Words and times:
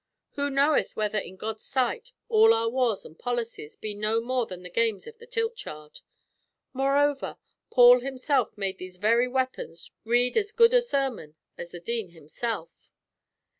Who 0.31 0.49
knoweth 0.49 0.95
whether 0.95 1.19
in 1.19 1.35
God's 1.35 1.61
sight, 1.63 2.11
all 2.27 2.55
our 2.55 2.67
wars 2.67 3.05
and 3.05 3.19
policies 3.19 3.75
be 3.75 3.93
no 3.93 4.19
more 4.19 4.47
than 4.47 4.63
the 4.63 4.69
games 4.71 5.05
of 5.05 5.19
the 5.19 5.27
tilt 5.27 5.63
yard. 5.63 5.99
Moreover, 6.73 7.37
Paul 7.69 7.99
himself 7.99 8.57
made 8.57 8.79
these 8.79 8.97
very 8.97 9.27
weapons 9.27 9.91
read 10.03 10.37
as 10.37 10.53
good 10.53 10.73
a 10.73 10.81
sermon 10.81 11.35
as 11.55 11.69
the 11.69 11.79
Dean 11.79 12.09
himself. 12.09 12.91